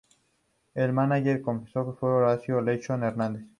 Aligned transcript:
El 0.73 0.93
mánager 0.93 1.43
campeón 1.43 1.95
fue 1.95 2.09
Horacio 2.09 2.59
"Lechón" 2.59 3.03
Hernández. 3.03 3.45